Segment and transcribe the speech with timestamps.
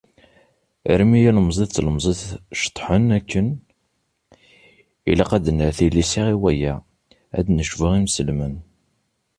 [0.91, 2.21] Armi ilemẓi d tlemẓit
[2.61, 3.47] ceṭṭḥen akken,
[5.11, 6.75] ilaq ad nerr tilisa i waya,
[7.37, 8.55] ad necbu inselmen.